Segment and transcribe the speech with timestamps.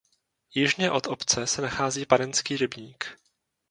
[0.53, 3.17] Jižně od obce se nachází Panenský rybník.